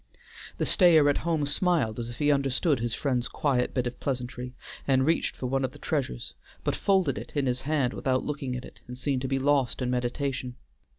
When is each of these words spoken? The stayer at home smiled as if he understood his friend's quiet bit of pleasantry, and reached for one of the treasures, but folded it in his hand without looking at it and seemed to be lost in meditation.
The 0.57 0.65
stayer 0.65 1.07
at 1.09 1.19
home 1.19 1.45
smiled 1.45 1.99
as 1.99 2.09
if 2.09 2.17
he 2.17 2.31
understood 2.31 2.79
his 2.79 2.95
friend's 2.95 3.27
quiet 3.27 3.71
bit 3.75 3.85
of 3.85 3.99
pleasantry, 3.99 4.55
and 4.87 5.05
reached 5.05 5.35
for 5.35 5.45
one 5.45 5.63
of 5.63 5.73
the 5.73 5.77
treasures, 5.77 6.33
but 6.63 6.75
folded 6.75 7.19
it 7.19 7.31
in 7.35 7.45
his 7.45 7.61
hand 7.61 7.93
without 7.93 8.23
looking 8.25 8.55
at 8.55 8.65
it 8.65 8.79
and 8.87 8.97
seemed 8.97 9.21
to 9.21 9.27
be 9.27 9.37
lost 9.37 9.79
in 9.79 9.91
meditation. 9.91 10.55